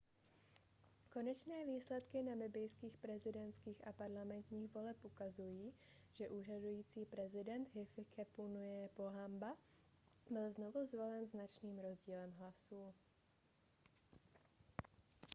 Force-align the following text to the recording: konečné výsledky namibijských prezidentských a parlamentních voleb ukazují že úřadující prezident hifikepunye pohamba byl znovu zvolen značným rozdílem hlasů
konečné 1.13 1.57
výsledky 1.71 2.17
namibijských 2.23 2.97
prezidentských 2.97 3.87
a 3.87 3.91
parlamentních 3.93 4.73
voleb 4.73 4.97
ukazují 5.05 5.73
že 6.13 6.29
úřadující 6.29 7.05
prezident 7.05 7.69
hifikepunye 7.75 8.89
pohamba 8.93 9.57
byl 10.29 10.49
znovu 10.53 10.85
zvolen 10.85 11.25
značným 11.27 11.79
rozdílem 11.79 12.31
hlasů 12.31 12.93